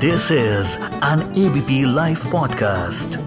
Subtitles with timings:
[0.00, 3.18] This is an ABP Life podcast.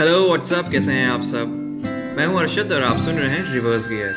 [0.00, 1.48] Hello what's up कैसे हैं आप सब
[2.16, 4.14] मैं हूं अर्शद और आप सुन रहे हैं reverse gear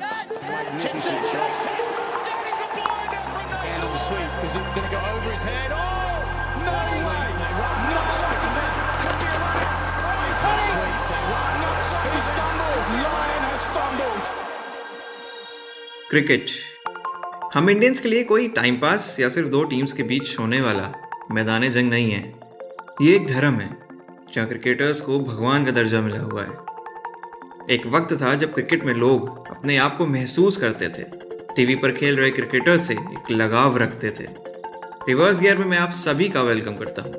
[0.00, 1.58] Magnificent shot.
[1.64, 3.88] That is a blinder from And Nathan.
[3.88, 4.44] on sweep.
[4.48, 5.70] Is it going to go over his head?
[5.72, 5.80] Oh,
[6.66, 6.74] no
[7.08, 7.26] way.
[7.90, 8.72] Not like that.
[9.02, 9.56] Could be a run.
[10.04, 10.60] Oh, he's had
[13.33, 13.33] it.
[16.09, 16.45] Cricket.
[17.53, 20.93] हम Indians के लिए कोई time pass या सिर्फ़ दो teams के बीच होने वाला
[21.31, 22.33] मैदान जंग नहीं है।
[23.01, 23.77] ये एक धर्म है,
[24.33, 28.93] जहाँ क्रिकेटर्स को भगवान का दर्जा मिला हुआ है। एक वक्त था जब क्रिकेट में
[28.93, 31.03] लोग अपने आप को महसूस करते थे।
[31.55, 34.27] टीवी पर खेल रहे क्रिकेटर्स से एक लगाव रखते थे।
[35.07, 37.13] रिवर्स गियर में मैं आप सभी का वेलकम करता हूँ।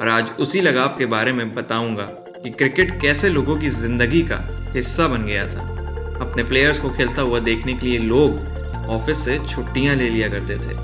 [0.00, 2.04] और आज उसी लगाव के बारे में बताऊँगा
[2.42, 5.79] कि क्रिकेट कैसे लोगों की ज़िंदगी का हिस्सा बन गया था।
[6.20, 10.56] अपने प्लेयर्स को खेलता हुआ देखने के लिए लोग ऑफ़िस से छुट्टियाँ ले लिया करते
[10.56, 10.74] थे।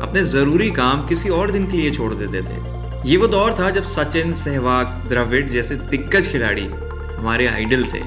[0.00, 3.70] अपने ज़रूरी काम किसी और दिन के लिए छोड़ देते थे। ये वो दौर था
[3.70, 6.66] जब सचिन, सहवाग, द्रविड़ जैसे दिग्गज खिलाड़ी
[7.16, 8.00] हमारे आइडल थे।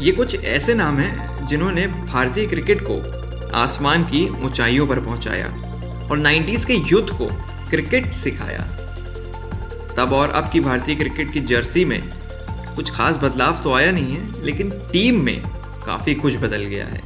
[0.00, 3.00] ये कुछ ऐसे नाम हैं जिन्होंने भारतीय क्रिकेट को
[3.56, 5.46] आसमान की ऊंचाइयों पर पहुँचाया
[6.10, 7.26] और 90s के युद्ध को
[7.70, 8.66] क्रिकेट सिखाया।
[9.96, 12.02] तब और अब की भारतीय क्रिकेट की जर्सी में
[12.76, 15.42] कुछ खास बदलाव तो आया नहीं है, लेकिन टीम में
[15.86, 17.02] काफ़ी कुछ बदल गया है।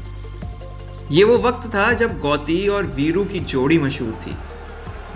[1.10, 4.36] ये वो वक्त था जब गौती और वीरू की जोड़ी मशहूर थी।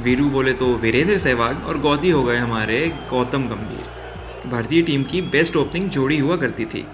[0.03, 5.21] वीरू बोले तो वीरेंद्र सहवाग और गौती हो गए हमारे गौतम गंभीर। भारतीय टीम की
[5.23, 6.85] बेस्ट ओपनिंग जोड़ी हुआ करती थी।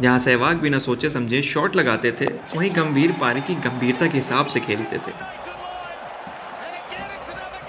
[0.00, 4.46] जहाँ सहवाग बिना सोचे समझे शॉट लगाते थे, वहीं गंभीर पारी की गंभीरता के हिसाब
[4.46, 5.12] से खेलते थे।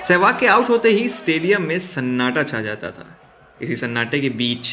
[0.03, 3.05] सहवाग के आउट होते ही स्टेडियम में सन्नाटा छा जाता था।
[3.61, 4.67] इसी सन्नाटे के बीच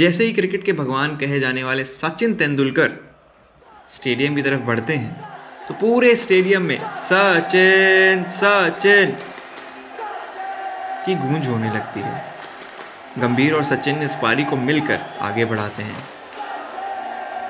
[0.00, 2.92] जैसे ही क्रिकेट के भगवान कहे जाने वाले सचिन तेंदुलकर
[3.88, 5.28] स्टेडियम की तरफ़ बढ़ते हैं
[5.68, 9.10] तो पूरे स्टेडियम में सचिन सचिन
[11.06, 12.22] की गूंज होने लगती है।
[13.18, 16.02] गंभीर और सचिन इस पारी को मिलकर आगे बढ़ाते हैं।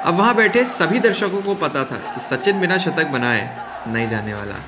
[0.03, 3.49] अब वहाँ बैठे सभी दर्शकों को पता था कि सचिन बिना शतक बनाए
[3.89, 4.59] नहीं जाने वाला।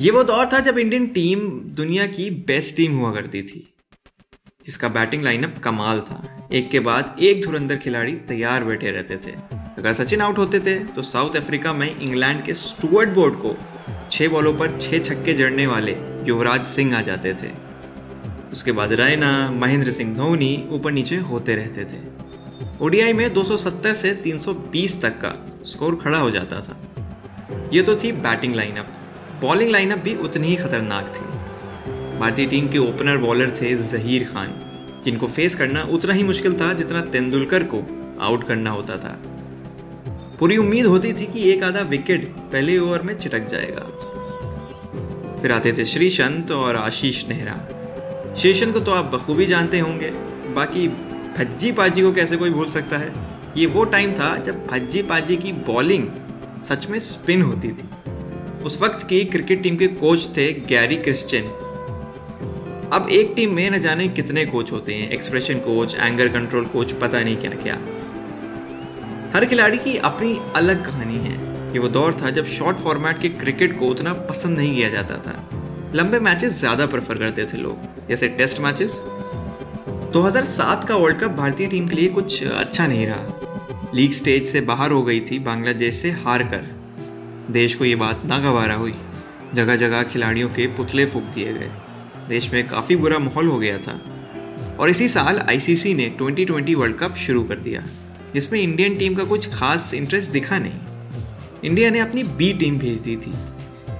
[0.00, 3.66] ये वो दौर था जब इंडियन टीम दुनिया की बेस्ट टीम हुआ करती थी।
[4.64, 9.32] जिसका बैटिंग लाइनअप कमाल था। एक के बाद एक धुरंधर खिलाड़ी तैयार बैठे रहते थे।
[9.78, 13.56] अगर सचिन आउट होते थे तो साउथ अफ्रीका में इंग्लैंड के स्टुअर्ट बोर्ड को
[14.10, 17.50] छह बॉलों पर छह छक्के जड़ने वाले युवराज सिंह आ जाते थे।
[18.52, 22.00] उसके बाद रैना महेंद्र सिंह धोनी ऊपर नीचे होते रहते थे।
[22.80, 25.34] ओडीआई में 270 से 320 तक का
[25.66, 26.76] स्कोर खड़ा हो जाता था।
[27.72, 28.88] ये तो थी बैटिंग लाइनअप
[29.40, 31.49] बॉलिंग लाइनअप भी उतनी ही खतरनाक थी।
[32.20, 34.48] भारतीय टीम के ओपनर बॉलर थे जहीर खान।
[35.04, 37.78] जिनको फेस करना उतना ही मुश्किल था जितना तेंदुलकर को
[38.20, 39.22] आउट करना होता था।
[40.40, 43.82] पूरी उम्मीद होती थी कि एक आधा विकेट पहले ओवर में चिटक जाएगा।
[45.42, 50.10] फिर आते थे श्रीशंत और आशीष नेहरा। श्रीशंत को तो आप बखूबी जानते होंगे।
[50.54, 50.88] बाकी
[51.38, 53.12] भज्जी पाजी को कैसे कोई भूल सकता है?
[53.56, 56.08] ये वो टाइम था जब भज्जी पाजी की बॉलिंग
[56.62, 57.88] सच में स्पिन होती थी।
[58.64, 61.44] उस वक्त की क्रिकेट टीम के कोच थे गैरी क्रिश्चियन
[62.92, 66.92] अब एक टीम में न जाने कितने कोच होते हैं expression coach anger control coach
[66.92, 67.74] पता नहीं क्या क्या।
[69.34, 71.34] हर खिलाड़ी की अपनी अलग कहानी है
[71.72, 75.16] ये वो दौर था जब शॉर्ट फॉर्मेट के क्रिकेट को उतना पसंद नहीं किया जाता
[75.16, 75.34] था।
[75.94, 79.00] लंबे मैचेस ज़्यादा प्रेफर करते थे लोग, जैसे टेस्ट मैचेस
[80.12, 84.60] 2007 का वर्ल्ड कप भारतीय टीम के लिए कुछ अच्छा नहीं रहा। लीग स्टेज से
[84.62, 86.66] बाहर हो गई थी, बांग्लादेश से हार कर।
[87.52, 88.94] देश को ये बात ना गवारा हुई।
[89.54, 91.70] जगह जगह खिलाड़ियों के पुतले फूक दिए गए।
[92.30, 94.00] देश में काफ़ी बुरा माहौल हो गया था।
[94.78, 97.82] और इसी साल आईसीसी ने 2020 वर्ल्ड कप शुरू कर दिया,
[98.34, 100.80] जिसमें इंडियन टीम का कुछ खास इंटरेस्ट दिखा नहीं।
[101.64, 103.32] इंडिया ने अपनी बी टीम भेज दी थी,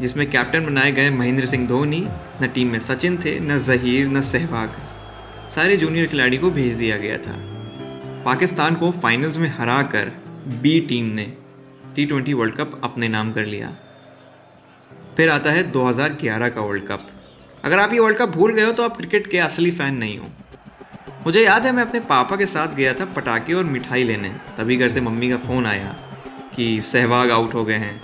[0.00, 2.06] जिसमें कैप्टन बनाए गए महेंद्र सिंह धोनी,
[2.42, 4.78] न टीम में सचिन थे, न जहीर, न सहवाग।
[5.48, 7.36] सारे जूनियर खिलाड़ी को भेज दिया गया था।
[8.24, 10.12] पाकिस्तान को फाइनल्स में हरा कर
[10.62, 11.32] बी टीम ने
[11.96, 13.76] टी ट्वेंटी वर्ल्ड कप अपने नाम कर लिया।
[15.16, 17.08] फिर आता है 2011 का वर्ल्ड कप
[17.64, 20.18] अगर आप ये वर्ल्ड कप भूल गए हो तो आप क्रिकेट के असली फ़ैन नहीं
[20.18, 20.26] हो।
[21.26, 24.28] मुझे याद है मैं अपने पापा के साथ गया था पटाखे और मिठाई लेने।
[24.58, 25.94] तभी घर से मम्मी का फ़ोन आया
[26.54, 27.96] कि सहवाग आउट हो गए हैं।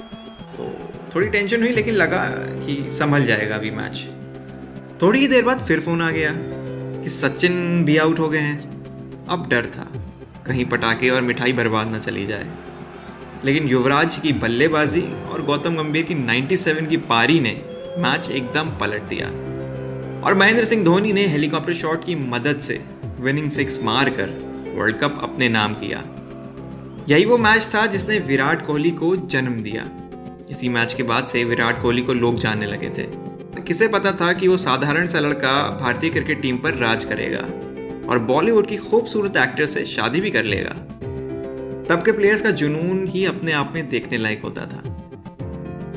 [0.56, 0.68] तो
[1.14, 2.24] थोड़ी टेंशन हुई लेकिन लगा
[2.58, 4.04] कि संभल जाएगा अभी मैच
[5.02, 6.30] थोड़ी ही देर बाद फिर फ़ोन आ गया
[7.02, 9.86] कि सचिन भी आउट हो गए हैं। अब डर था,
[10.46, 12.46] कहीं पटाखे और मिठाई बर्बाद ना चली जाए।
[13.44, 17.50] लेकिन युवराज की बल्लेबाजी और गौतम गंभीर की 97 की पारी ने
[17.98, 19.26] मैच एकदम पलट दिया।
[20.22, 22.84] और महेंद्र सिंह धोनी ने हेलीकॉप्टर शॉट की मदद से
[23.20, 24.31] विनिंग सिक्स मारकर
[24.76, 26.04] वर्ल्ड कप अपने नाम किया।
[27.08, 29.88] यही वो मैच था जिसने विराट कोहली को जन्म दिया।
[30.50, 33.06] इसी मैच के बाद से विराट कोहली को लोग जानने लगे थे।
[33.62, 37.40] किसे पता था कि वो साधारण सा लड़का भारतीय क्रिकेट टीम पर राज करेगा
[38.08, 40.75] और बॉलीवुड की खूबसूरत एक्टर से शादी भी कर लेगा।
[41.88, 44.82] तब के प्लेयर्स का जुनून ही अपने आप में देखने लायक होता था।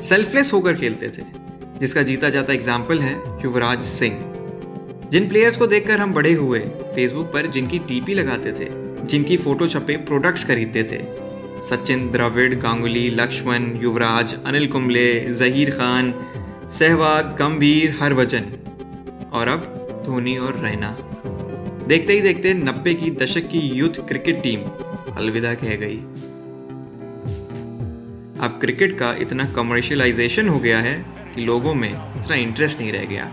[0.00, 1.49] सेल्फलेस होकर खेलते थे।
[1.80, 6.58] जिसका जीता जाता एग्ज़ाम्पल है युवराज सिंह। जिन प्लेयर्स को देखकर हम बड़े हुए
[6.94, 8.68] फेसबुक पर जिनकी टीपी लगाते थे,
[9.06, 10.98] जिनकी फ़ोटो छपे प्रोडक्ट्स खरीदते थे,
[11.62, 16.12] सचिन, द्रविड़, गांगुली, लक्ष्मण, युवराज, अनिल कुंबले, जहीर खान,
[16.70, 18.44] सहवाग, गंभीर हरभजन
[19.32, 20.96] और अब धोनी और रैना।
[21.88, 24.60] देखते ही देखते नब्बे की दशक की यूथ क्रिकेट टीम
[25.16, 25.96] अलविदा कह गई।
[28.40, 30.94] अब क्रिकेट का इतना कमर्शियलाइजेशन हो गया है
[31.34, 33.32] कि लोगों में इतना इंटरेस्ट नहीं रह गया।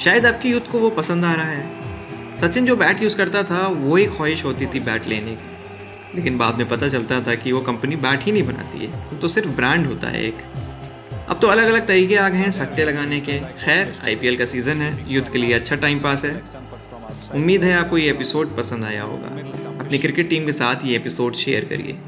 [0.00, 1.76] शायद आपकी यूथ को वो पसंद आ रहा है।
[2.36, 5.56] सचिन जो बैट यूज़ करता था, वो ही ख्वाहिश होती थी बैट लेने की।
[6.14, 9.16] लेकिन बाद में पता चलता था कि वो कंपनी बैट ही नहीं बनाती है। वो
[9.16, 10.38] तो सिर्फ़ ब्रांड होता है एक।
[11.28, 14.82] अब तो अलग अलग तरीके आ गए हैं सट्टे लगाने के। खैर आईपीएल का सीज़न
[14.82, 16.42] है। यूथ के लिए अच्छा टाइम पास है।
[17.34, 19.28] उम्मीद है आपको ये एपिसोड पसंद आया होगा।
[19.84, 21.98] अपनी क्रिकेट टीम के साथ ये एपिसोड शेयर करिए।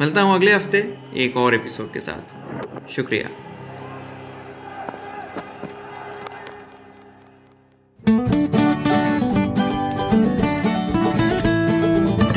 [0.00, 3.49] मिलता हूँ अगले हफ़्ते एक और एपिसोड के साथ। शुक्रिया।